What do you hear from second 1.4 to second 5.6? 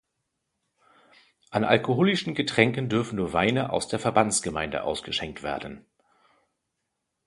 An alkoholischen Getränken dürfen nur Weine aus der Verbandsgemeinde ausgeschenkt